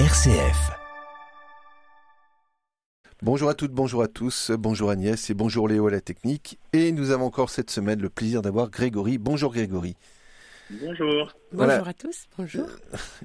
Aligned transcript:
RCF. 0.00 0.72
Bonjour 3.22 3.48
à 3.48 3.54
toutes, 3.54 3.70
bonjour 3.70 4.02
à 4.02 4.08
tous, 4.08 4.50
bonjour 4.50 4.90
Agnès 4.90 5.30
et 5.30 5.34
bonjour 5.34 5.68
Léo 5.68 5.86
à 5.86 5.92
la 5.92 6.00
technique. 6.00 6.58
Et 6.72 6.90
nous 6.90 7.12
avons 7.12 7.26
encore 7.26 7.48
cette 7.48 7.70
semaine 7.70 8.02
le 8.02 8.10
plaisir 8.10 8.42
d'avoir 8.42 8.70
Grégory. 8.70 9.18
Bonjour 9.18 9.52
Grégory. 9.52 9.94
Bonjour. 10.68 11.32
Voilà. 11.52 11.74
Bonjour 11.78 11.88
à 11.88 11.94
tous, 11.94 12.24
bonjour. 12.36 12.66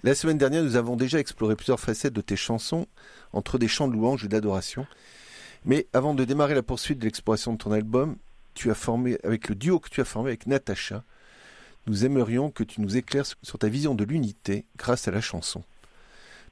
La 0.03 0.13
semaine 0.13 0.37
dernière, 0.37 0.61
nous 0.61 0.75
avons 0.75 0.95
déjà 0.95 1.17
exploré 1.17 1.55
plusieurs 1.55 1.79
facettes 1.79 2.13
de 2.13 2.21
tes 2.21 2.35
chansons, 2.35 2.85
entre 3.33 3.57
des 3.57 3.67
chants 3.67 3.87
de 3.87 3.93
louange 3.93 4.25
et 4.25 4.27
d'adoration. 4.27 4.85
Mais 5.65 5.87
avant 5.91 6.13
de 6.13 6.23
démarrer 6.23 6.53
la 6.53 6.61
poursuite 6.61 6.99
de 6.99 7.05
l'exploration 7.05 7.53
de 7.53 7.57
ton 7.57 7.71
album, 7.71 8.15
tu 8.53 8.69
as 8.69 8.75
formé, 8.75 9.17
avec 9.23 9.49
le 9.49 9.55
duo 9.55 9.79
que 9.79 9.89
tu 9.89 10.01
as 10.01 10.05
formé 10.05 10.29
avec 10.29 10.45
Natacha, 10.45 11.03
nous 11.87 12.05
aimerions 12.05 12.51
que 12.51 12.63
tu 12.63 12.79
nous 12.81 12.95
éclaires 12.95 13.25
sur 13.41 13.57
ta 13.57 13.69
vision 13.69 13.95
de 13.95 14.03
l'unité 14.03 14.65
grâce 14.77 15.07
à 15.07 15.11
la 15.11 15.21
chanson. 15.21 15.63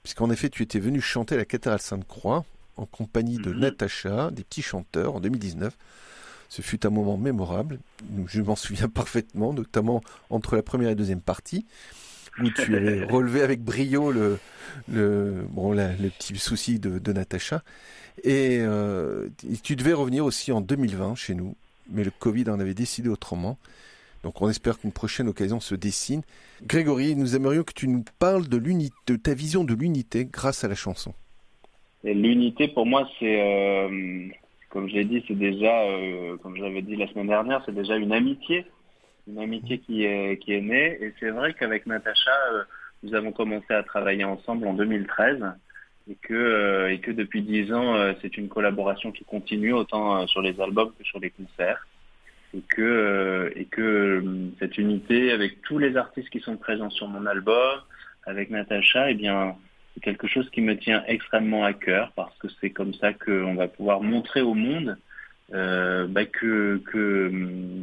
Puisqu'en 0.04 0.30
effet, 0.30 0.50
tu 0.50 0.64
étais 0.64 0.80
venu 0.80 1.02
chanter 1.02 1.36
à 1.36 1.38
la 1.40 1.46
cathédrale 1.46 1.80
Sainte-Croix 1.82 2.46
en 2.78 2.86
compagnie 2.86 3.38
de 3.38 3.52
Mhm. 3.52 3.60
Natacha, 3.60 4.32
des 4.32 4.44
petits 4.44 4.62
chanteurs, 4.62 5.16
en 5.16 5.20
2019. 5.20 5.76
Ce 6.50 6.62
fut 6.62 6.86
un 6.86 6.90
moment 6.90 7.18
mémorable. 7.18 7.80
Je 8.28 8.42
m'en 8.42 8.56
souviens 8.56 8.88
parfaitement, 8.88 9.52
notamment 9.54 10.02
entre 10.30 10.56
la 10.56 10.62
première 10.64 10.90
et 10.90 10.96
deuxième 10.96 11.20
partie, 11.22 11.66
où 12.42 12.50
tu 12.52 12.76
avais 12.76 13.04
relevé 13.10 13.42
avec 13.42 13.62
brio 13.64 14.12
le, 14.12 14.38
le, 14.88 15.46
bon, 15.50 15.74
la- 15.74 15.94
le 15.94 16.10
petit 16.10 16.38
souci 16.38 16.80
de, 16.80 17.00
de 17.00 17.14
Natacha. 17.14 17.64
Et, 18.24 18.60
euh, 18.62 19.28
et 19.52 19.58
tu 19.58 19.76
devais 19.76 19.94
revenir 19.94 20.24
aussi 20.24 20.52
en 20.52 20.62
2020 20.62 21.16
chez 21.16 21.34
nous, 21.36 21.56
mais 21.90 22.04
le 22.04 22.12
Covid 22.12 22.50
en 22.50 22.60
avait 22.60 22.74
décidé 22.74 23.10
autrement. 23.10 23.58
Donc 24.24 24.42
on 24.42 24.50
espère 24.50 24.80
qu'une 24.80 24.92
prochaine 24.92 25.28
occasion 25.28 25.60
se 25.60 25.76
dessine. 25.76 26.22
Grégory, 26.64 27.16
nous 27.16 27.36
aimerions 27.36 27.64
que 27.64 27.74
tu 27.74 27.88
nous 27.88 28.04
parles 28.20 28.48
de 28.48 29.16
ta 29.16 29.34
vision 29.34 29.64
de 29.64 29.74
l'unité 29.74 30.26
grâce 30.26 30.64
à 30.64 30.68
la 30.68 30.76
chanson. 30.76 31.14
L'unité, 32.04 32.68
pour 32.68 32.86
moi, 32.86 33.10
c'est, 33.20 33.42
euh, 33.42 34.28
comme 34.70 34.88
je 34.88 34.96
l'ai 34.96 35.06
dit, 35.06 35.24
c'est 35.28 35.38
déjà, 35.38 35.82
euh, 35.82 36.38
comme 36.38 36.56
je 36.56 36.62
l'avais 36.62 36.82
dit 36.82 36.96
la 36.96 37.08
semaine 37.08 37.28
dernière, 37.28 37.62
c'est 37.66 37.74
déjà 37.74 37.98
une 37.98 38.14
amitié, 38.14 38.66
une 39.28 39.40
amitié 39.40 39.80
qui 39.80 40.04
est, 40.04 40.62
née. 40.62 40.98
Et 41.02 41.14
c'est 41.20 41.32
vrai 41.32 41.54
qu'avec 41.54 41.86
Natacha, 41.86 42.32
euh, 42.54 42.64
nous 43.04 43.14
avons 43.14 43.32
commencé 43.32 43.74
à 43.74 43.84
travailler 43.84 44.24
ensemble 44.24 44.68
en 44.68 44.74
2013 44.74 45.44
et 46.10 46.16
que, 46.16 46.90
et 46.90 47.00
que 47.00 47.12
depuis 47.12 47.42
dix 47.42 47.74
ans, 47.74 48.14
c'est 48.22 48.38
une 48.38 48.48
collaboration 48.48 49.12
qui 49.12 49.26
continue 49.26 49.74
autant 49.74 50.26
sur 50.28 50.42
les 50.42 50.60
albums 50.62 50.92
que 50.98 51.04
sur 51.04 51.20
les 51.20 51.30
concerts. 51.32 51.86
Et 52.58 52.62
que, 52.62 52.82
euh, 52.82 53.52
et 53.56 53.66
que 53.66 53.82
euh, 53.82 54.50
cette 54.60 54.78
unité 54.78 55.32
avec 55.32 55.62
tous 55.62 55.78
les 55.78 55.96
artistes 55.96 56.30
qui 56.30 56.40
sont 56.40 56.58
présents 56.58 56.90
sur 56.90 57.08
mon 57.08 57.26
album, 57.26 57.80
avec 58.26 58.50
Natacha, 58.50 59.12
eh 59.12 59.14
bien, 59.14 59.56
c'est 59.94 60.02
quelque 60.02 60.28
chose 60.28 60.50
qui 60.50 60.62
me 60.62 60.78
tient 60.78 61.04
extrêmement 61.08 61.64
à 61.64 61.74
cœur 61.74 62.12
parce 62.16 62.36
que 62.40 62.48
c'est 62.60 62.72
comme 62.72 62.94
ça 62.96 63.14
qu'on 63.14 63.56
va 63.56 63.68
pouvoir 63.68 64.02
montrer 64.02 64.42
au 64.42 64.54
monde 64.54 64.98
euh, 65.54 66.08
bah, 66.08 66.26
que, 66.26 66.82
que, 66.92 67.32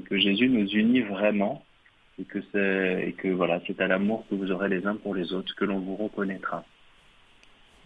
que 0.08 0.18
Jésus 0.18 0.48
nous 0.48 0.68
unit 0.68 1.00
vraiment 1.00 1.64
et 2.18 2.24
que 2.24 2.38
c'est 2.52 3.08
et 3.08 3.12
que 3.12 3.28
voilà 3.28 3.60
c'est 3.66 3.80
à 3.80 3.88
l'amour 3.88 4.24
que 4.28 4.34
vous 4.34 4.50
aurez 4.50 4.68
les 4.68 4.86
uns 4.86 4.96
pour 4.96 5.14
les 5.14 5.32
autres 5.32 5.54
que 5.56 5.64
l'on 5.64 5.80
vous 5.80 5.96
reconnaîtra. 5.96 6.64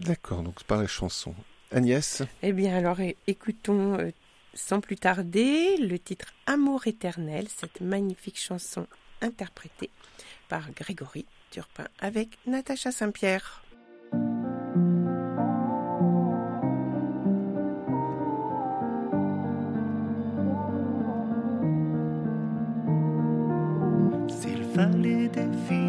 D'accord, 0.01 0.43
donc 0.43 0.55
c'est 0.59 0.67
par 0.67 0.81
la 0.81 0.87
chanson. 0.87 1.35
Agnès, 1.71 2.23
Eh 2.43 2.53
bien 2.53 2.77
alors 2.77 2.99
écoutons 3.27 3.99
euh, 3.99 4.11
sans 4.55 4.81
plus 4.81 4.97
tarder 4.97 5.77
le 5.77 5.99
titre 5.99 6.33
Amour 6.47 6.87
éternel, 6.87 7.47
cette 7.49 7.81
magnifique 7.81 8.39
chanson 8.39 8.87
interprétée 9.21 9.91
par 10.49 10.71
Grégory 10.73 11.27
Turpin 11.51 11.87
avec 12.01 12.39
Natacha 12.47 12.93
Saint-Pierre. 12.93 13.63
S'il 24.29 24.65
fallait 24.75 25.29
définir 25.29 25.49
l'amour, 25.69 25.88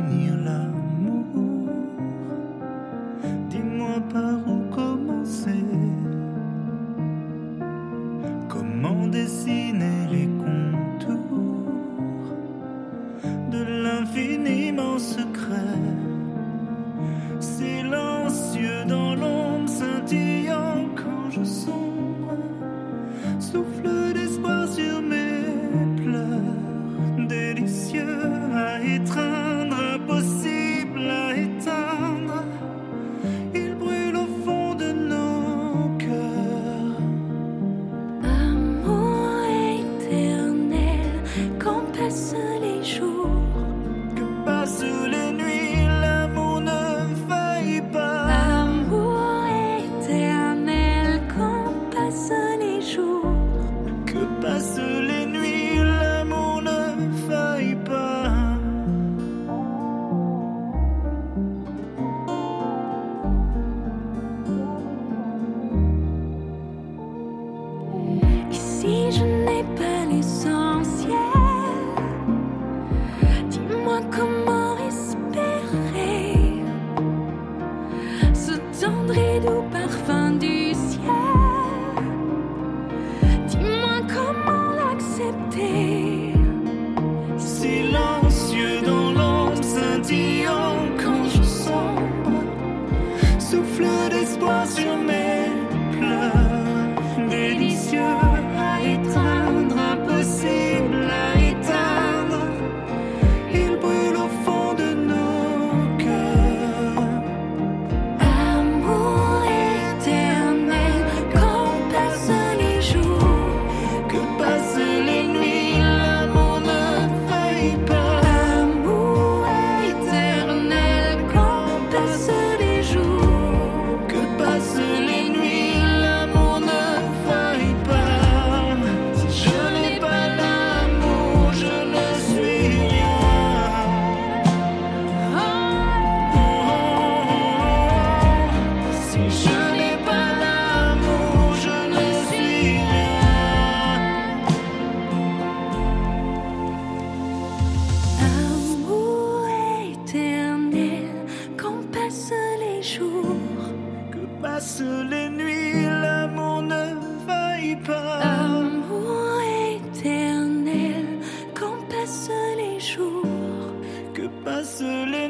les. 165.12 165.30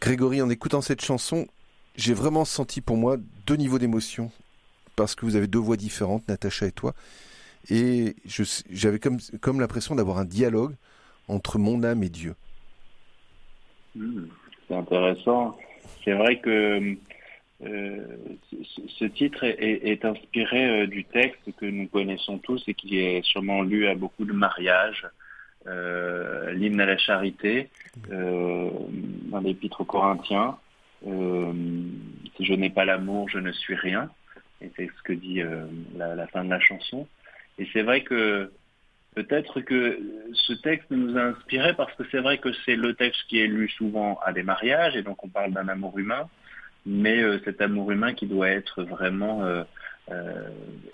Grégory, 0.00 0.42
en 0.42 0.50
écoutant 0.50 0.80
cette 0.80 1.02
chanson, 1.02 1.46
j'ai 1.94 2.14
vraiment 2.14 2.44
senti 2.44 2.80
pour 2.80 2.96
moi 2.96 3.16
deux 3.46 3.56
niveaux 3.56 3.78
d'émotion. 3.78 4.32
Parce 4.96 5.14
que 5.14 5.24
vous 5.24 5.36
avez 5.36 5.46
deux 5.46 5.58
voix 5.58 5.76
différentes, 5.76 6.26
Natacha 6.26 6.66
et 6.66 6.72
toi. 6.72 6.94
Et 7.70 8.16
j'avais 8.70 8.98
comme, 8.98 9.60
l'impression 9.60 9.94
d'avoir 9.94 10.18
un 10.18 10.24
dialogue 10.24 10.74
entre 11.28 11.58
mon 11.58 11.84
âme 11.84 12.02
et 12.02 12.08
Dieu. 12.08 12.34
Hmm, 13.94 14.24
c'est 14.66 14.74
intéressant. 14.74 15.56
C'est 16.04 16.14
vrai 16.14 16.40
que 16.40 16.96
ce, 17.62 18.80
ce 18.98 19.04
titre 19.04 19.44
est, 19.44 20.04
inspiré 20.04 20.82
euh, 20.82 20.86
du 20.86 21.04
texte 21.04 21.42
que 21.58 21.66
nous 21.66 21.88
connaissons 21.88 22.38
tous 22.38 22.62
et 22.66 22.74
qui 22.74 22.98
est 22.98 23.22
sûrement 23.24 23.62
lu 23.62 23.86
à 23.86 23.94
beaucoup 23.94 24.24
de 24.24 24.32
mariages, 24.32 25.06
euh, 25.66 26.52
l'hymne 26.52 26.80
à 26.80 26.86
la 26.86 26.98
charité, 26.98 27.68
euh, 28.10 28.70
dans 29.26 29.40
l'épître 29.40 29.82
aux 29.82 29.84
Corinthiens. 29.84 30.56
Euh, 31.06 31.52
si 32.36 32.44
je 32.44 32.54
n'ai 32.54 32.70
pas 32.70 32.84
l'amour, 32.84 33.28
je 33.28 33.38
ne 33.38 33.52
suis 33.52 33.74
rien. 33.74 34.10
Et 34.62 34.70
c'est 34.76 34.86
ce 34.86 35.02
que 35.02 35.12
dit 35.12 35.42
euh, 35.42 35.64
la, 35.96 36.14
la 36.14 36.26
fin 36.26 36.44
de 36.44 36.50
la 36.50 36.60
chanson. 36.60 37.06
Et 37.58 37.66
c'est 37.72 37.82
vrai 37.82 38.02
que 38.02 38.50
Peut-être 39.14 39.60
que 39.60 40.00
ce 40.32 40.52
texte 40.52 40.88
nous 40.90 41.16
a 41.18 41.22
inspiré 41.22 41.74
parce 41.74 41.92
que 41.94 42.04
c'est 42.12 42.20
vrai 42.20 42.38
que 42.38 42.52
c'est 42.64 42.76
le 42.76 42.94
texte 42.94 43.22
qui 43.28 43.40
est 43.40 43.48
lu 43.48 43.68
souvent 43.68 44.20
à 44.24 44.32
des 44.32 44.44
mariages 44.44 44.96
et 44.96 45.02
donc 45.02 45.24
on 45.24 45.28
parle 45.28 45.52
d'un 45.52 45.66
amour 45.66 45.98
humain, 45.98 46.28
mais 46.86 47.22
euh, 47.22 47.40
cet 47.44 47.60
amour 47.60 47.90
humain 47.90 48.14
qui 48.14 48.26
doit 48.26 48.48
être 48.48 48.82
vraiment 48.82 49.44
euh, 49.44 49.62
euh, 50.10 50.48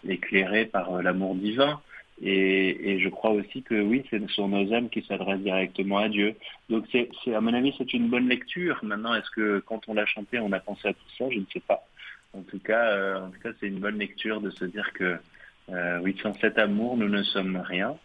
éclairé 0.08 0.66
par 0.66 1.02
l'amour 1.02 1.34
divin. 1.34 1.80
Et, 2.22 2.92
et 2.92 3.00
je 3.00 3.08
crois 3.10 3.30
aussi 3.30 3.62
que 3.62 3.74
oui, 3.74 4.02
c'est 4.08 4.26
sur 4.30 4.48
nos 4.48 4.72
âmes 4.72 4.88
qui 4.88 5.02
s'adressent 5.02 5.40
directement 5.40 5.98
à 5.98 6.08
Dieu. 6.08 6.34
Donc 6.70 6.86
c'est, 6.90 7.10
à 7.34 7.40
mon 7.40 7.52
avis, 7.52 7.74
c'est 7.76 7.92
une 7.92 8.08
bonne 8.08 8.28
lecture. 8.28 8.78
Maintenant, 8.82 9.14
est-ce 9.14 9.30
que 9.30 9.58
quand 9.60 9.82
on 9.88 9.94
l'a 9.94 10.06
chanté, 10.06 10.38
on 10.38 10.50
a 10.52 10.60
pensé 10.60 10.88
à 10.88 10.92
tout 10.94 11.10
ça? 11.18 11.26
Je 11.30 11.38
ne 11.38 11.44
sais 11.52 11.60
pas. 11.60 11.86
En 12.32 12.42
tout 12.42 12.58
cas, 12.58 12.90
euh, 12.90 13.26
en 13.26 13.30
tout 13.30 13.40
cas, 13.40 13.50
c'est 13.60 13.66
une 13.66 13.80
bonne 13.80 13.98
lecture 13.98 14.40
de 14.40 14.50
se 14.50 14.64
dire 14.64 14.92
que 14.94 15.18
euh, 15.68 15.98
oui, 16.02 16.16
sans 16.22 16.32
cet 16.34 16.58
amour, 16.58 16.96
nous 16.96 17.08
ne 17.08 17.22
sommes 17.22 17.58
rien. 17.58 17.96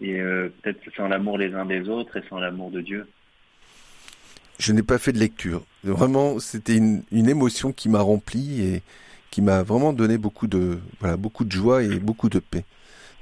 Et 0.00 0.20
euh, 0.20 0.52
peut-être 0.62 0.80
sans 0.96 1.08
l'amour 1.08 1.38
les 1.38 1.54
uns 1.54 1.64
des 1.64 1.88
autres 1.88 2.16
et 2.16 2.22
sans 2.28 2.38
l'amour 2.38 2.70
de 2.70 2.80
Dieu. 2.80 3.08
Je 4.58 4.72
n'ai 4.72 4.82
pas 4.82 4.98
fait 4.98 5.12
de 5.12 5.18
lecture. 5.18 5.62
Vraiment, 5.84 6.38
c'était 6.40 6.76
une, 6.76 7.02
une 7.12 7.28
émotion 7.28 7.72
qui 7.72 7.88
m'a 7.88 8.00
rempli 8.00 8.62
et 8.62 8.82
qui 9.30 9.42
m'a 9.42 9.62
vraiment 9.62 9.92
donné 9.92 10.18
beaucoup 10.18 10.46
de, 10.46 10.78
voilà, 11.00 11.16
beaucoup 11.16 11.44
de 11.44 11.52
joie 11.52 11.82
et 11.82 11.98
beaucoup 11.98 12.28
de 12.28 12.38
paix. 12.38 12.64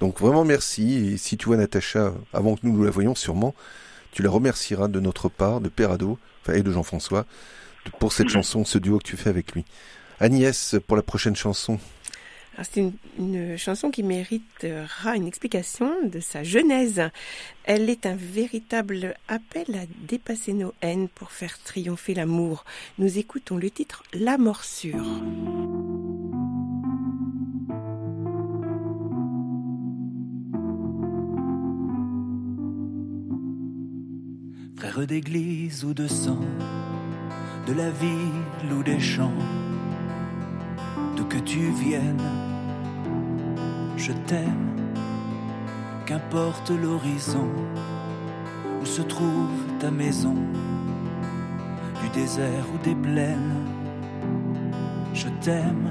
Donc 0.01 0.21
vraiment 0.21 0.45
merci. 0.45 0.95
Et 1.13 1.17
si 1.17 1.37
tu 1.37 1.47
vois 1.47 1.57
Natacha, 1.57 2.15
avant 2.33 2.55
que 2.55 2.61
nous 2.63 2.73
nous 2.73 2.85
la 2.85 2.91
voyions 2.91 3.15
sûrement, 3.15 3.55
tu 4.13 4.23
la 4.23 4.31
remercieras 4.31 4.89
de 4.89 5.01
notre 5.01 5.29
part, 5.29 5.61
de 5.61 5.69
Père 5.69 5.91
Ado, 5.91 6.19
enfin, 6.43 6.55
et 6.57 6.63
de 6.63 6.71
Jean-François, 6.71 7.27
pour 7.99 8.13
cette 8.13 8.29
Mhm. 8.29 8.33
chanson, 8.33 8.65
ce 8.65 8.79
duo 8.79 8.99
que 8.99 9.05
tu 9.05 9.17
fais 9.17 9.29
avec 9.31 9.53
lui. 9.53 9.65
Agnès, 10.21 10.77
pour 10.87 10.97
la 10.97 11.03
prochaine 11.03 11.35
chanson. 11.37 11.79
Alors, 12.55 12.67
C'est 12.71 12.81
une, 12.81 12.93
une 13.19 13.57
chanson 13.59 13.91
qui 13.91 14.03
méritera 14.03 15.17
une 15.17 15.27
explication 15.27 15.91
de 16.05 16.21
sa 16.21 16.45
genèse. 16.45 17.03
Elle 17.65 17.91
est 17.91 18.07
un 18.07 18.15
véritable 18.15 19.15
appel 19.27 19.67
à 19.75 19.87
dépasser 20.07 20.53
nos 20.53 20.73
haines 20.81 21.09
pour 21.09 21.33
faire 21.33 21.59
triompher 21.63 22.15
l'amour. 22.15 22.65
Nous 22.99 23.19
écoutons 23.19 23.57
le 23.57 23.71
titre 23.71 24.05
La 24.13 24.39
morsure. 24.39 25.05
Frères 34.77 35.07
d'église 35.07 35.85
ou 35.85 35.95
de 35.95 36.07
sang, 36.07 36.41
de 37.67 37.73
la 37.73 37.91
ville 37.91 38.73
ou 38.73 38.83
des 38.83 39.01
champs, 39.01 39.33
d'où 41.17 41.25
que 41.25 41.39
tu 41.39 41.71
viennes, 41.71 42.23
je 43.97 44.13
t'aime, 44.27 44.77
qu'importe 46.07 46.71
l'horizon, 46.71 47.49
où 48.81 48.85
se 48.85 49.03
trouve 49.03 49.51
ta 49.79 49.91
maison, 49.91 50.35
du 52.03 52.09
désert 52.11 52.67
ou 52.75 52.79
des 52.85 52.95
plaines, 52.95 53.55
je 55.13 55.29
t'aime, 55.41 55.91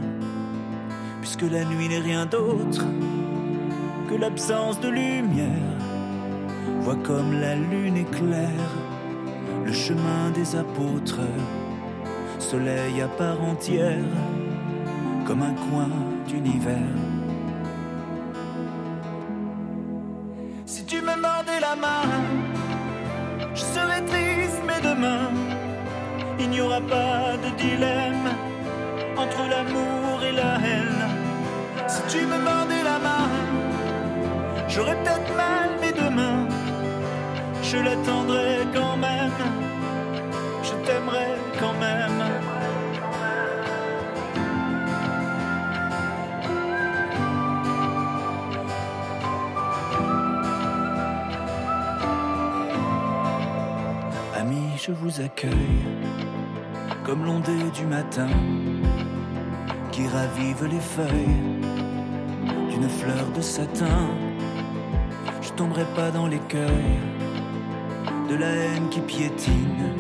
puisque 1.22 1.44
la 1.44 1.66
nuit 1.66 1.90
n'est 1.90 2.00
rien 2.00 2.26
d'autre 2.26 2.86
que 4.10 4.16
l'absence 4.16 4.80
de 4.80 4.90
lumière. 4.90 5.80
Vois 6.82 6.98
comme 6.98 7.40
la 7.40 7.56
lune 7.56 7.98
éclaire 7.98 8.72
le 9.66 9.72
chemin 9.72 10.30
des 10.36 10.56
apôtres, 10.56 11.22
soleil 12.40 13.02
à 13.02 13.08
part 13.08 13.42
entière, 13.42 14.04
comme 15.26 15.42
un 15.44 15.54
coin 15.54 15.90
d'univers. 16.28 16.96
Si 20.66 20.86
tu 20.86 21.02
me 21.02 21.16
mordais 21.16 21.60
la 21.62 21.76
main, 21.76 22.08
je 23.54 23.62
serais 23.62 24.02
triste, 24.02 24.62
mais 24.68 24.82
demain, 24.82 25.30
il 26.40 26.50
n'y 26.50 26.62
aura 26.62 26.82
pas 26.82 27.38
de 27.44 27.50
dilemme 27.62 28.30
entre 29.18 29.42
l'amour 29.50 30.24
et 30.28 30.32
la 30.32 30.56
haine. 30.66 31.04
Si 31.88 32.02
tu 32.10 32.26
me 32.26 32.38
mordais 32.38 32.84
la 32.84 32.98
main, 33.08 33.30
j'aurais 34.68 34.98
peut-être 35.04 35.36
mal, 35.36 35.70
mais 35.82 35.94
demain, 35.94 36.48
je 37.62 37.78
l'attendrai 37.78 38.68
quand 38.74 38.98
même. 38.98 39.40
Je 40.64 40.74
t'aimerai 40.86 41.28
quand 41.60 41.74
même. 41.80 42.53
Je 54.86 54.92
vous 54.92 55.22
accueille 55.22 55.86
comme 57.06 57.24
l'ondée 57.24 57.70
du 57.74 57.86
matin 57.86 58.28
qui 59.94 60.06
ravive 60.08 60.66
les 60.66 60.82
feuilles 60.82 61.62
d'une 62.70 62.90
fleur 62.90 63.30
de 63.34 63.40
satin. 63.40 64.10
Je 65.42 65.52
tomberai 65.52 65.86
pas 65.96 66.12
dans 66.12 66.28
l'écueil 66.28 67.00
de 68.30 68.36
la 68.36 68.48
haine 68.48 68.90
qui 68.90 69.00
piétine 69.00 69.94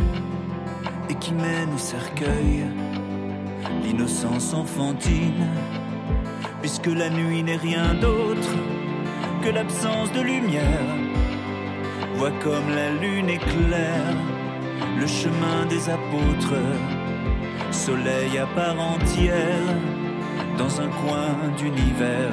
et 1.09 1.15
qui 1.15 1.33
mène 1.33 1.73
au 1.73 1.77
cercueil 1.77 2.65
l'innocence 3.83 4.53
enfantine, 4.53 5.47
puisque 6.59 6.87
la 6.87 7.09
nuit 7.09 7.41
n'est 7.41 7.55
rien 7.55 7.93
d'autre 7.93 8.53
que 9.43 9.49
l'absence 9.49 10.11
de 10.11 10.21
lumière. 10.21 10.97
Vois 12.15 12.31
comme 12.43 12.69
la 12.69 12.91
lune 12.91 13.29
éclaire 13.29 14.32
le 15.03 15.09
chemin 15.09 15.65
des 15.65 15.89
apôtres, 15.89 16.63
soleil 17.71 18.37
à 18.37 18.45
part 18.55 18.79
entière 18.79 19.75
dans 20.57 20.79
un 20.79 20.87
coin 20.87 21.27
d'univers. 21.57 22.31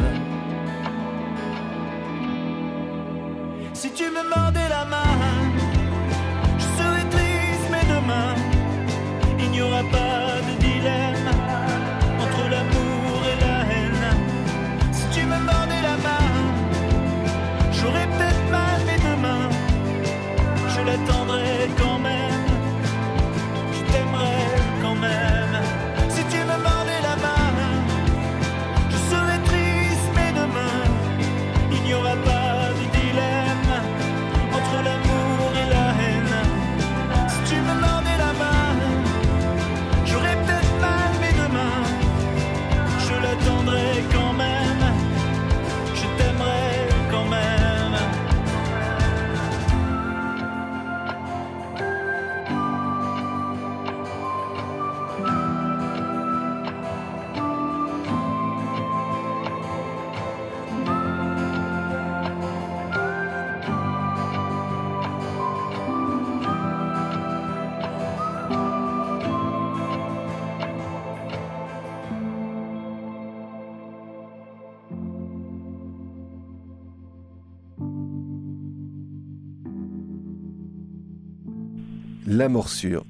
La 82.33 82.49
morsure. 82.49 83.05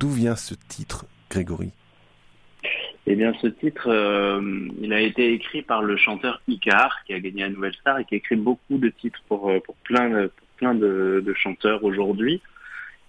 D'où 0.00 0.08
vient 0.08 0.34
ce 0.34 0.54
titre, 0.68 1.06
Grégory? 1.30 1.70
Eh 3.06 3.14
bien, 3.14 3.32
ce 3.40 3.46
titre, 3.46 3.88
euh, 3.88 4.68
il 4.80 4.92
a 4.92 5.00
été 5.00 5.32
écrit 5.32 5.62
par 5.62 5.80
le 5.80 5.96
chanteur 5.96 6.42
Icar, 6.48 7.04
qui 7.04 7.14
a 7.14 7.20
gagné 7.20 7.42
la 7.42 7.50
Nouvelle 7.50 7.74
Star 7.74 8.00
et 8.00 8.04
qui 8.04 8.14
a 8.14 8.18
écrit 8.18 8.34
beaucoup 8.34 8.78
de 8.78 8.88
titres 8.88 9.22
pour, 9.28 9.48
euh, 9.48 9.60
pour 9.60 9.76
plein, 9.76 10.10
de, 10.10 10.26
pour 10.26 10.46
plein 10.56 10.74
de, 10.74 11.22
de 11.24 11.34
chanteurs 11.34 11.84
aujourd'hui. 11.84 12.42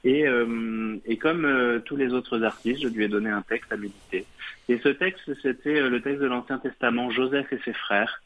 Et, 0.03 0.27
euh, 0.27 0.97
et 1.07 1.17
comme 1.17 1.45
euh, 1.45 1.79
tous 1.79 1.95
les 1.95 2.13
autres 2.13 2.43
artistes, 2.43 2.83
je 2.83 2.87
lui 2.87 3.03
ai 3.03 3.07
donné 3.07 3.31
un 3.31 3.41
texte 3.41 3.73
à 3.73 3.77
méditer. 3.77 4.23
Et 4.69 4.77
ce 4.77 4.89
texte, 4.89 5.31
c'était 5.41 5.81
le 5.81 5.99
texte 5.99 6.21
de 6.21 6.27
l'Ancien 6.27 6.59
Testament, 6.59 7.09
Joseph 7.09 7.51
et 7.51 7.59
ses 7.65 7.73
frères. 7.73 8.21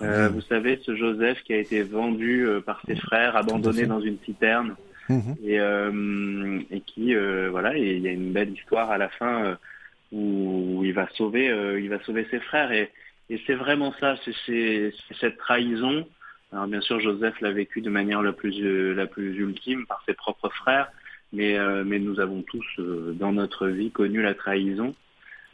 Mhm. 0.00 0.28
Vous 0.28 0.40
savez, 0.40 0.80
ce 0.86 0.96
Joseph 0.96 1.42
qui 1.42 1.52
a 1.52 1.58
été 1.58 1.82
vendu 1.82 2.46
par 2.64 2.80
ses 2.86 2.96
frères, 2.96 3.36
abandonné 3.36 3.84
dans 3.84 4.00
une 4.00 4.16
citerne, 4.24 4.74
Mhm. 5.10 5.36
et, 5.44 5.58
euh, 5.58 6.60
et 6.70 6.80
qui, 6.82 7.16
euh, 7.16 7.48
voilà, 7.50 7.76
et 7.76 7.96
il 7.96 8.02
y 8.02 8.08
a 8.08 8.12
une 8.12 8.32
belle 8.32 8.52
histoire 8.52 8.92
à 8.92 8.98
la 8.98 9.08
fin 9.08 9.44
euh, 9.44 9.54
où 10.12 10.82
il 10.84 10.92
va 10.92 11.08
sauver, 11.14 11.46
il 11.80 11.88
va 11.88 12.00
sauver 12.04 12.26
ses 12.30 12.38
frères. 12.40 12.72
Et, 12.72 12.90
c'est 13.46 13.54
vraiment 13.54 13.94
ça, 14.00 14.16
c'est 14.46 14.92
cette 15.20 15.38
trahison. 15.38 16.04
Alors 16.52 16.66
bien 16.66 16.80
sûr, 16.80 16.98
Joseph 16.98 17.40
l'a 17.40 17.52
vécu 17.52 17.80
de 17.80 17.90
manière 17.90 18.22
la 18.22 18.32
plus 18.32 18.92
la 18.92 19.06
plus 19.06 19.38
ultime 19.38 19.86
par 19.86 20.02
ses 20.04 20.14
propres 20.14 20.48
frères, 20.48 20.90
mais 21.32 21.56
mais 21.84 22.00
nous 22.00 22.18
avons 22.18 22.42
tous 22.42 22.66
dans 22.80 23.30
notre 23.30 23.68
vie 23.68 23.92
connu 23.92 24.20
la 24.20 24.34
trahison. 24.34 24.96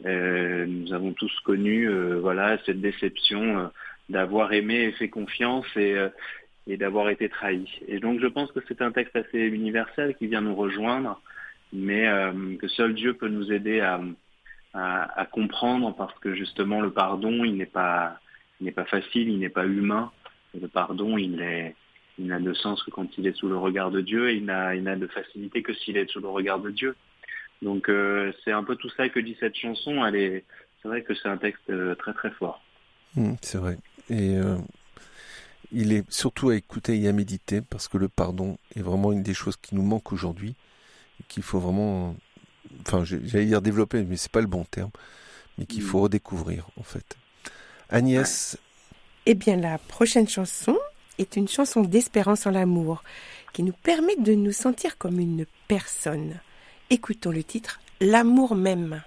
Nous 0.03 0.91
avons 0.91 1.13
tous 1.13 1.31
connu, 1.41 1.87
voilà, 2.19 2.57
cette 2.65 2.81
déception 2.81 3.69
d'avoir 4.09 4.53
aimé 4.53 4.85
et 4.85 4.91
fait 4.93 5.09
confiance 5.09 5.67
et 5.75 5.95
et 6.67 6.77
d'avoir 6.77 7.09
été 7.09 7.29
trahi. 7.29 7.65
Et 7.87 7.99
donc 7.99 8.19
je 8.19 8.27
pense 8.27 8.51
que 8.51 8.59
c'est 8.67 8.81
un 8.81 8.91
texte 8.91 9.15
assez 9.15 9.39
universel 9.39 10.15
qui 10.15 10.27
vient 10.27 10.41
nous 10.41 10.55
rejoindre, 10.55 11.21
mais 11.73 12.07
euh, 12.07 12.55
que 12.57 12.67
seul 12.67 12.93
Dieu 12.93 13.13
peut 13.13 13.29
nous 13.29 13.51
aider 13.51 13.79
à, 13.79 14.01
à, 14.73 15.25
comprendre 15.25 15.95
parce 15.95 16.17
que 16.19 16.35
justement 16.35 16.81
le 16.81 16.91
pardon, 16.91 17.43
il 17.43 17.55
n'est 17.55 17.65
pas, 17.65 18.19
il 18.59 18.65
n'est 18.65 18.71
pas 18.71 18.85
facile, 18.85 19.29
il 19.29 19.39
n'est 19.39 19.49
pas 19.49 19.65
humain. 19.65 20.11
Le 20.59 20.67
pardon, 20.67 21.17
il 21.17 21.41
est, 21.41 21.75
il 22.19 22.27
n'a 22.27 22.39
de 22.39 22.53
sens 22.53 22.83
que 22.83 22.91
quand 22.91 23.17
il 23.17 23.27
est 23.27 23.35
sous 23.35 23.49
le 23.49 23.57
regard 23.57 23.91
de 23.91 24.01
Dieu, 24.01 24.29
et 24.29 24.35
il 24.35 24.45
n'a, 24.45 24.75
il 24.75 24.83
n'a 24.83 24.95
de 24.95 25.07
facilité 25.07 25.61
que 25.61 25.73
s'il 25.73 25.97
est 25.97 26.09
sous 26.09 26.19
le 26.19 26.27
regard 26.27 26.59
de 26.59 26.71
Dieu. 26.71 26.95
Donc 27.61 27.89
euh, 27.89 28.31
c'est 28.43 28.51
un 28.51 28.63
peu 28.63 28.75
tout 28.75 28.89
ça 28.89 29.09
que 29.09 29.19
dit 29.19 29.35
cette 29.39 29.55
chanson. 29.55 30.05
Elle 30.05 30.15
est, 30.15 30.43
c'est 30.81 30.87
vrai 30.87 31.01
que 31.01 31.13
c'est 31.15 31.29
un 31.29 31.37
texte 31.37 31.69
euh, 31.69 31.95
très 31.95 32.13
très 32.13 32.31
fort. 32.31 32.61
Mhm, 33.15 33.35
c'est 33.41 33.57
vrai. 33.57 33.77
Et 34.09 34.37
il 35.71 35.91
est 35.93 36.03
surtout 36.09 36.49
à 36.49 36.55
écouter 36.55 36.99
et 36.99 37.07
à 37.07 37.11
méditer 37.11 37.61
parce 37.61 37.87
que 37.87 37.97
le 37.97 38.07
pardon 38.07 38.57
est 38.75 38.81
vraiment 38.81 39.11
une 39.11 39.23
des 39.23 39.33
choses 39.33 39.57
qui 39.57 39.75
nous 39.75 39.83
manque 39.83 40.11
aujourd'hui 40.11 40.55
et 41.19 41.23
qu'il 41.27 41.43
faut 41.43 41.59
vraiment, 41.59 42.15
enfin, 42.81 43.03
j'allais 43.03 43.45
dire 43.45 43.61
développer, 43.61 44.03
mais 44.03 44.17
c'est 44.17 44.31
pas 44.31 44.41
le 44.41 44.47
bon 44.47 44.63
terme, 44.63 44.91
mais 45.57 45.65
qu'il 45.65 45.81
faut 45.81 46.01
redécouvrir 46.01 46.67
en 46.79 46.83
fait. 46.83 47.17
Agnès, 47.89 48.57
Eh 49.25 49.33
bien, 49.33 49.55
la 49.57 49.77
prochaine 49.77 50.27
chanson 50.27 50.77
est 51.17 51.35
une 51.35 51.47
chanson 51.47 51.81
d'espérance 51.81 52.45
en 52.45 52.51
l'amour 52.51 53.03
qui 53.53 53.63
nous 53.63 53.73
permet 53.73 54.15
de 54.17 54.33
nous 54.33 54.51
sentir 54.51 54.97
comme 54.97 55.19
une 55.19 55.45
personne. 55.67 56.39
Écoutons 56.89 57.31
le 57.31 57.43
titre 57.43 57.79
L'amour 57.99 58.55
même. 58.55 59.01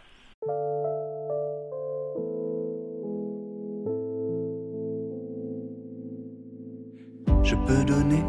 Je 7.50 7.56
peux 7.56 7.82
donner 7.82 8.22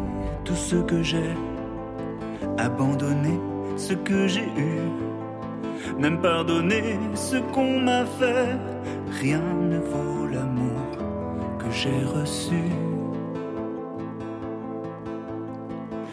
tout 0.44 0.56
ce 0.56 0.74
que 0.74 1.00
j'ai, 1.00 1.36
abandonner 2.58 3.38
ce 3.76 3.92
que 3.92 4.26
j'ai 4.26 4.48
eu, 4.56 4.80
même 5.96 6.20
pardonner 6.20 6.98
ce 7.14 7.36
qu'on 7.52 7.78
m'a 7.78 8.04
fait. 8.04 8.58
Rien 9.20 9.40
ne 9.70 9.78
vaut 9.78 10.26
l'amour 10.26 10.82
que 11.60 11.70
j'ai 11.70 12.02
reçu. 12.02 12.64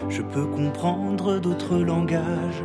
Je 0.07 0.21
peux 0.21 0.45
comprendre 0.45 1.39
d'autres 1.39 1.79
langages, 1.79 2.63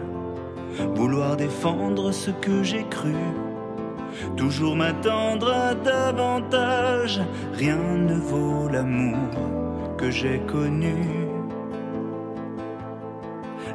vouloir 0.95 1.39
défendre 1.39 2.13
ce 2.13 2.31
que 2.31 2.63
j'ai 2.63 2.85
cru, 2.91 3.17
toujours 4.37 4.77
m'attendre 4.77 5.51
à 5.51 5.75
davantage. 5.75 7.23
Rien 7.55 7.79
ne 7.97 8.17
vaut 8.17 8.69
l'amour 8.69 9.64
j'ai 10.11 10.41
connu. 10.41 10.95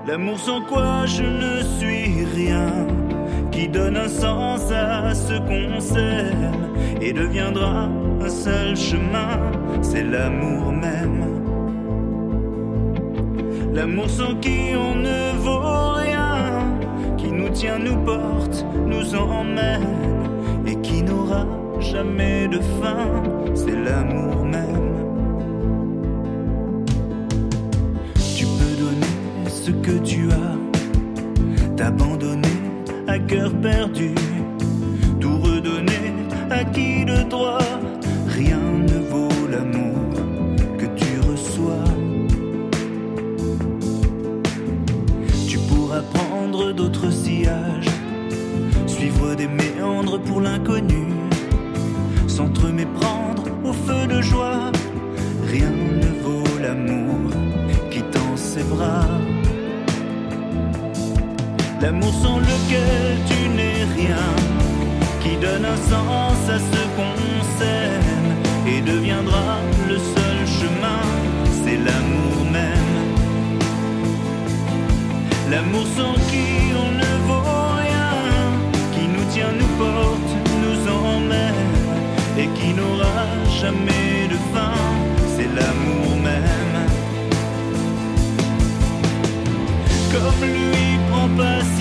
L'amour 0.07 0.39
sans 0.39 0.61
quoi 0.61 1.05
je 1.05 1.23
ne 1.23 1.61
suis 1.77 2.25
rien, 2.35 2.87
qui 3.51 3.67
donne 3.67 3.97
un 3.97 4.07
sens 4.07 4.71
à 4.71 5.13
ce 5.13 5.33
qu'on 5.39 5.79
s'aime 5.79 6.69
et 7.01 7.13
deviendra 7.13 7.89
un 8.21 8.29
seul 8.29 8.75
chemin, 8.75 9.39
c'est 9.81 10.03
l'amour 10.03 10.71
même. 10.71 11.25
L'amour 13.73 14.09
sans 14.09 14.35
qui 14.35 14.73
on 14.75 14.95
ne 14.95 15.37
vaut 15.37 15.93
rien, 15.93 16.65
qui 17.17 17.31
nous 17.31 17.49
tient, 17.49 17.79
nous 17.79 17.97
porte, 17.97 18.65
nous 18.85 19.15
emmène 19.15 19.87
et 20.65 20.75
qui 20.81 21.03
n'aura 21.03 21.45
jamais 21.79 22.47
de 22.47 22.59
fin, 22.81 23.07
c'est 23.53 23.75
l'amour 23.75 24.43
même. 24.45 24.88
Ce 29.69 29.73
que 29.87 29.97
tu 29.99 30.31
as, 30.31 30.55
t'abandonner 31.77 32.59
à 33.07 33.19
cœur 33.19 33.51
perdu, 33.61 34.15
tout 35.19 35.37
redonner 35.37 36.13
à 36.49 36.63
qui 36.63 37.05
de 37.05 37.29
droit, 37.29 37.69
rien 38.27 38.59
ne 38.91 38.97
vaut 39.11 39.47
l'amour 39.51 40.09
que 40.79 40.85
tu 40.99 41.11
reçois. 41.29 41.91
Tu 45.47 45.57
pourras 45.59 46.03
prendre 46.15 46.71
d'autres 46.71 47.11
sillages, 47.11 47.93
suivre 48.87 49.35
des 49.35 49.47
méandres 49.47 50.19
pour 50.19 50.41
l'inconnu, 50.41 51.05
s'entreméprendre 52.27 53.43
au 53.63 53.73
feu 53.73 54.07
de 54.07 54.19
joie. 54.21 54.71
Rien 55.45 55.73
ne 56.03 56.09
vaut 56.23 56.57
l'amour 56.59 57.31
qui 57.91 58.01
tend 58.01 58.35
ses 58.35 58.63
bras. 58.63 59.05
L'amour 61.81 62.13
sans 62.21 62.39
lequel 62.39 63.17
tu 63.29 63.47
n'es 63.47 63.85
rien, 63.95 64.27
qui 65.21 65.37
donne 65.37 65.63
un 65.63 65.77
sens 65.77 66.49
à 66.49 66.59
ce 66.59 66.81
qu'on 66.95 67.15
s'aime 67.57 68.35
et 68.67 68.81
deviendra 68.81 69.59
le 69.87 69.97
seul 69.97 70.37
chemin, 70.59 71.01
c'est 71.63 71.77
l'amour 71.77 72.51
même. 72.51 72.95
L'amour 75.49 75.85
sans 75.95 76.15
qui 76.29 76.47
on 76.83 76.91
ne 77.03 77.11
vaut 77.27 77.77
rien, 77.83 78.11
qui 78.93 79.07
nous 79.07 79.25
tient, 79.33 79.53
nous 79.57 79.73
porte, 79.77 80.31
nous 80.61 80.81
emmène 80.91 81.75
et 82.37 82.47
qui 82.59 82.73
n'aura 82.73 83.23
jamais 83.61 84.27
de 84.29 84.37
fin, 84.53 84.73
c'est 85.37 85.49
l'amour 85.55 86.17
même. 86.21 86.48
Comme 90.19 90.49
lui 90.49 90.99
prend 91.09 91.29
patience 91.37 91.78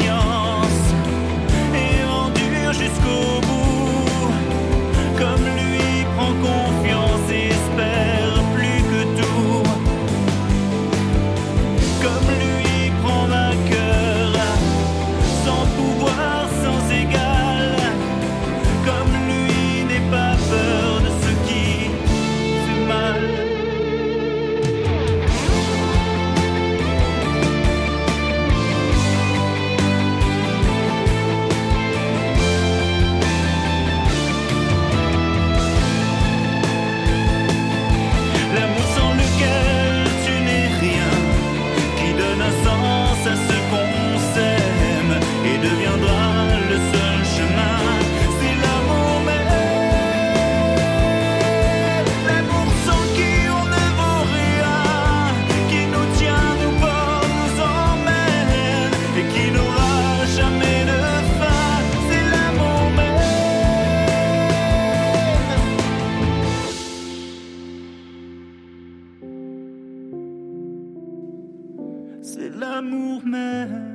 c'est 72.29 72.51
l'amour 72.51 73.25
même. 73.25 73.95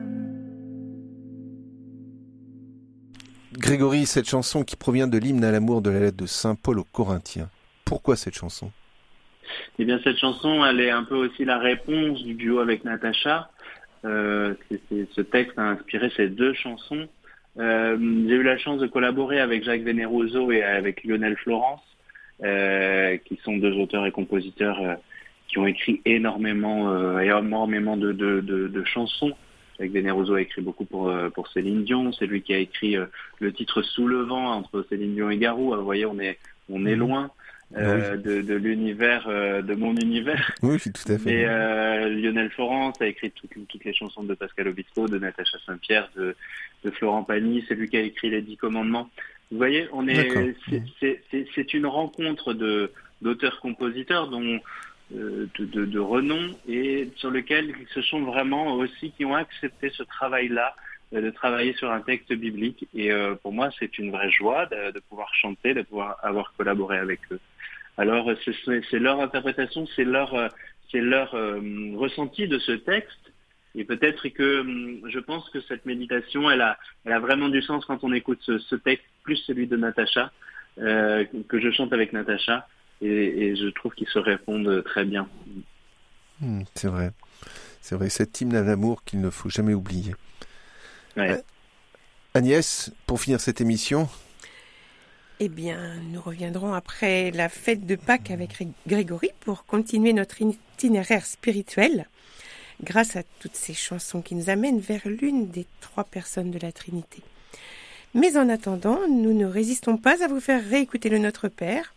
Grégory, 3.54 4.06
cette 4.08 4.28
chanson 4.28 4.63
qui 4.63 4.75
provient 4.75 5.08
de 5.08 5.18
l'hymne 5.20 5.44
à 5.44 5.52
l'amour 5.52 5.82
de 5.84 5.92
la 5.92 6.00
lettre 6.00 6.18
de 6.18 6.25
Saint 6.25 6.56
Paul 6.56 6.80
aux 6.80 6.84
Corinthiens. 6.84 7.50
Pourquoi 7.86 8.16
cette 8.16 8.34
chanson? 8.36 8.72
Eh 9.78 9.86
bien, 9.86 10.00
cette 10.04 10.18
chanson, 10.18 10.66
elle 10.66 10.80
est 10.80 10.90
un 10.90 11.04
peu 11.04 11.16
aussi 11.16 11.46
la 11.46 11.60
réponse 11.60 12.24
du 12.24 12.34
duo 12.34 12.60
avec 12.60 12.84
Natacha. 12.84 13.52
Euh, 14.06 14.56
c'est- 14.70 14.82
c'est- 14.90 15.08
ce 15.13 15.22
texte 15.22 15.58
a 15.60 15.70
inspiré 15.70 16.12
ces 16.18 16.28
deux 16.30 16.54
chansons. 16.54 17.08
Euh, 17.60 17.96
J'ai 18.00 18.36
eu 18.36 18.44
la 18.44 18.58
chance 18.58 18.80
de 18.80 18.88
collaborer 18.88 19.40
avec 19.40 19.63
Jacques 19.63 19.84
Veneroso 19.84 20.52
et 20.52 20.63
avec 20.63 21.04
Lionel 21.04 21.38
Florence, 21.38 21.84
euh, 22.44 23.16
qui 23.25 23.40
sont 23.44 23.58
deux 23.58 23.74
auteurs 23.74 24.08
et 24.08 24.12
compositeurs 24.12 24.82
euh, 24.82 24.96
qui 25.53 25.60
ont 25.60 25.67
écrit 25.67 26.01
énormément, 26.05 26.89
euh, 26.91 27.19
énormément 27.19 27.95
de, 27.95 28.12
de, 28.12 28.39
de, 28.41 28.67
de 28.67 28.83
chansons. 28.86 29.33
Jacques 29.79 29.91
Veneroso 29.91 30.33
a 30.33 30.41
écrit 30.41 30.62
beaucoup 30.63 30.86
pour, 30.86 31.10
euh, 31.10 31.29
pour 31.29 31.48
Céline 31.50 31.83
Dion. 31.83 32.12
C'est 32.12 32.25
lui 32.25 32.41
qui 32.41 32.53
a 32.55 32.57
écrit 32.57 32.98
euh, 32.98 33.05
le 33.39 33.53
titre 33.53 33.83
Sous 33.83 34.07
le 34.07 34.22
vent 34.24 34.51
entre 34.51 34.83
Céline 34.89 35.13
Dion 35.13 35.29
et 35.29 35.38
Garou. 35.38 35.67
Alors, 35.74 35.79
vous 35.83 35.86
voyez, 35.86 36.05
on 36.07 36.19
est, 36.19 36.39
on 36.69 36.86
est 36.88 36.93
Mhm. 36.95 37.00
loin 37.00 37.31
euh, 37.77 38.17
de, 38.17 38.41
de 38.41 38.53
l'univers, 38.55 39.25
euh, 39.27 39.62
de 39.62 39.75
mon 39.75 39.95
univers. 39.95 40.51
Oui, 40.63 40.77
tout 40.79 41.12
à 41.12 41.17
fait. 41.19 41.31
Et 41.41 41.45
euh, 41.48 42.10
Lionel 42.10 42.50
Florence 42.51 43.00
a 43.01 43.05
écrit 43.07 43.29
toutes, 43.31 43.51
toutes 43.67 43.83
les 43.83 43.93
chansons 43.93 44.24
de 44.24 44.33
Pascal 44.33 44.67
Obispo, 44.69 45.07
de 45.07 45.17
Natacha 45.19 45.57
Saint-Pierre, 45.67 46.10
de, 46.15 46.36
de 46.83 46.89
Florent 46.91 47.24
Pagny. 47.24 47.63
C'est 47.67 47.75
lui 47.75 47.89
qui 47.89 47.98
a 47.98 48.01
écrit 48.01 48.29
les 48.31 48.41
Dix 48.41 48.57
Commandements. 48.57 49.10
Vous 49.51 49.57
voyez, 49.57 49.88
on 49.93 50.07
est, 50.07 50.55
c'est- 50.69 50.83
c'est- 51.00 51.22
c'est 51.29 51.45
c'est 51.53 51.74
une 51.75 51.86
rencontre 51.86 52.53
de 52.53 52.91
d'auteurs-compositeurs 53.22 54.27
dont 54.29 54.60
de, 55.12 55.50
de, 55.60 55.86
de 55.86 56.00
renom 56.00 56.55
et 56.67 57.10
sur 57.17 57.31
lequel 57.31 57.74
ce 57.93 58.01
sont 58.01 58.22
vraiment 58.22 58.75
aussi 58.75 59.12
qui 59.12 59.25
ont 59.25 59.36
accepté 59.36 59.89
ce 59.91 60.03
travail-là 60.03 60.75
euh, 61.13 61.22
de 61.22 61.29
travailler 61.29 61.74
sur 61.74 61.91
un 61.91 62.01
texte 62.01 62.33
biblique. 62.33 62.88
Et 62.95 63.12
euh, 63.12 63.36
pour 63.36 63.53
moi, 63.53 63.69
c'est 63.79 63.98
une 64.00 64.12
vraie 64.12 64.31
joie 64.31 64.65
de, 64.67 64.91
de 64.91 65.00
pouvoir 65.10 65.33
chanter, 65.36 65.74
de 65.74 65.81
pouvoir 65.83 66.17
avoir 66.24 66.53
collaboré 66.57 66.98
avec 66.98 67.19
eux. 67.31 67.39
Alors, 67.98 68.29
euh, 68.31 68.36
c'est- 68.89 69.00
leur 69.00 69.19
interprétation, 69.22 69.86
c'est 69.95 70.03
leur, 70.03 70.33
euh, 70.33 70.48
c'est 70.91 71.01
leur 71.01 71.36
euh, 71.36 71.60
ressenti 71.95 72.48
de 72.48 72.57
ce 72.60 72.72
texte. 72.72 73.19
Et 73.75 73.86
peut-être 73.86 74.27
que 74.29 74.62
hum, 74.62 75.01
je 75.10 75.19
pense 75.19 75.50
que 75.50 75.60
cette 75.62 75.86
méditation, 75.86 76.50
elle 76.50 76.62
a, 76.62 76.77
elle 77.05 77.13
a 77.13 77.19
vraiment 77.19 77.50
du 77.50 77.62
sens 77.62 77.86
quand 77.86 78.03
on 78.03 78.13
écoute 78.13 78.39
ce, 78.41 78.57
ce 78.60 78.75
texte, 78.75 79.05
plus 79.24 79.38
celui 79.38 79.67
de 79.67 79.77
Natacha, 79.77 80.31
euh, 80.79 81.25
que 81.48 81.60
je 81.60 81.69
chante 81.72 81.93
avec 81.93 82.13
Natacha. 82.13 82.67
Et, 83.02 83.08
et 83.48 83.56
je 83.56 83.68
trouve 83.68 83.94
qu'ils 83.94 84.08
se 84.08 84.20
répondent 84.20 84.84
très 84.86 85.04
bien. 85.06 85.28
Hmm, 86.40 86.62
c'est 86.76 86.88
vrai. 86.88 87.12
C'est 87.82 87.96
vrai, 87.96 88.10
cet 88.10 88.40
hymne 88.40 88.56
à 88.56 88.62
l'amour 88.62 89.04
qu'il 89.04 89.20
ne 89.22 89.30
faut 89.30 89.50
jamais 89.50 89.74
oublier. 89.74 90.16
Ouais. 91.18 91.32
Euh, 91.32 91.42
Agnès, 92.34 92.92
pour 93.06 93.20
finir 93.20 93.40
cette 93.42 93.60
émission, 93.62 94.08
Eh 95.40 95.50
bien, 95.50 95.96
nous 96.12 96.22
reviendrons 96.22 96.74
après 96.74 97.32
la 97.32 97.50
fête 97.50 97.86
de 97.86 97.96
Pâques 97.96 98.32
avec 98.32 98.51
Gré- 98.51 98.68
Grégory 98.88 99.29
pour 99.42 99.66
continuer 99.66 100.14
notre 100.14 100.42
itinéraire 100.42 101.25
spirituel 101.25 102.08
grâce 102.82 103.16
à 103.16 103.24
toutes 103.40 103.56
ces 103.56 103.74
chansons 103.74 104.22
qui 104.22 104.36
nous 104.36 104.50
amènent 104.50 104.79
vers 104.79 105.01
l'une 105.06 105.50
des 105.50 105.66
trois 105.82 106.03
personnes 106.06 106.51
de 106.51 106.60
la 106.60 106.72
Trinité. 106.72 107.22
Mais 108.16 108.38
en 108.38 108.48
attendant, 108.50 109.00
nous 109.10 109.34
ne 109.34 109.46
résistons 109.46 109.98
pas 109.98 110.24
à 110.24 110.27
vous 110.27 110.40
faire 110.40 110.64
réécouter 110.68 111.10
le 111.10 111.18
Notre 111.20 111.50
Père 111.50 111.94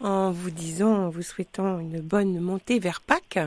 en 0.00 0.30
vous 0.30 0.50
disant, 0.50 1.06
en 1.06 1.08
vous 1.08 1.22
souhaitant 1.22 1.78
une 1.78 2.00
bonne 2.00 2.38
montée 2.40 2.78
vers 2.78 3.00
Pâques. 3.00 3.38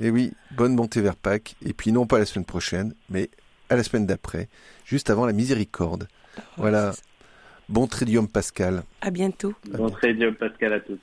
eh 0.00 0.10
oui, 0.10 0.32
bonne 0.52 0.74
montée 0.74 1.00
vers 1.00 1.16
Pâques, 1.16 1.56
et 1.64 1.72
puis 1.72 1.92
non 1.92 2.06
pas 2.06 2.18
la 2.18 2.24
semaine 2.24 2.44
prochaine, 2.44 2.94
mais 3.10 3.30
à 3.70 3.76
la 3.76 3.82
semaine 3.82 4.06
d'après, 4.06 4.48
juste 4.84 5.10
avant 5.10 5.26
la 5.26 5.32
miséricorde. 5.32 6.08
Voilà. 6.56 6.94
Bon 7.68 7.86
Tridium 7.86 8.28
Pascal. 8.28 8.82
À 9.02 9.10
bientôt. 9.10 9.52
Bon, 9.68 9.90
bien, 10.02 10.32
Pascal, 10.32 10.72
à 10.72 10.80
tous. 10.80 10.98